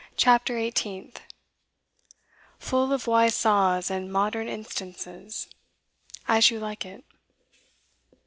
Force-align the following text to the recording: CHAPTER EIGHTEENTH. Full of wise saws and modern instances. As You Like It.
CHAPTER 0.17 0.57
EIGHTEENTH. 0.57 1.21
Full 2.57 2.91
of 2.91 3.05
wise 3.05 3.35
saws 3.35 3.91
and 3.91 4.11
modern 4.11 4.47
instances. 4.47 5.47
As 6.27 6.49
You 6.49 6.59
Like 6.59 6.87
It. 6.87 7.05